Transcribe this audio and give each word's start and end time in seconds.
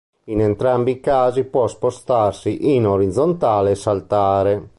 In 0.29 0.41
entrambi 0.41 0.93
i 0.93 0.99
casi 0.99 1.43
può 1.43 1.67
spostarsi 1.67 2.73
in 2.75 2.87
orizzontale 2.87 3.69
e 3.69 3.75
saltare. 3.75 4.69